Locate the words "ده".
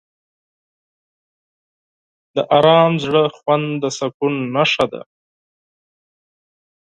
4.91-5.01